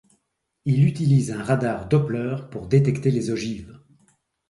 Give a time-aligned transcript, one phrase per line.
[0.65, 3.77] Il utilise un radar Doppler pour détecter les ogives.